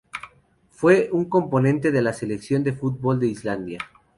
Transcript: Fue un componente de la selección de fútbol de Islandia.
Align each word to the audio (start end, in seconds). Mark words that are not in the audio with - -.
Fue 0.71 1.09
un 1.11 1.25
componente 1.25 1.91
de 1.91 2.01
la 2.01 2.11
selección 2.11 2.63
de 2.63 2.73
fútbol 2.73 3.19
de 3.19 3.27
Islandia. 3.27 3.77